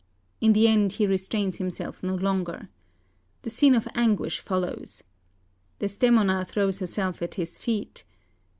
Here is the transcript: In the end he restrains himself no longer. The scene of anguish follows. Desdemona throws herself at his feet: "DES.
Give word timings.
In 0.39 0.53
the 0.53 0.67
end 0.67 0.93
he 0.93 1.05
restrains 1.05 1.57
himself 1.57 2.01
no 2.01 2.15
longer. 2.15 2.69
The 3.43 3.51
scene 3.51 3.75
of 3.75 3.87
anguish 3.93 4.39
follows. 4.39 5.03
Desdemona 5.77 6.43
throws 6.49 6.79
herself 6.79 7.21
at 7.21 7.35
his 7.35 7.59
feet: 7.59 8.03
"DES. 8.03 8.03